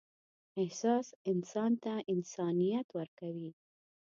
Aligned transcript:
احساس 0.61 1.07
انسان 1.31 1.71
ته 1.83 1.93
انسانیت 2.13 2.87
ورکوي. 2.97 3.51